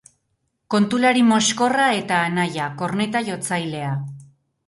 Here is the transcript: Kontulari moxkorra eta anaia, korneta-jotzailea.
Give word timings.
Kontulari 0.75 1.21
moxkorra 1.31 1.85
eta 1.99 2.21
anaia, 2.29 2.69
korneta-jotzailea. 2.81 3.93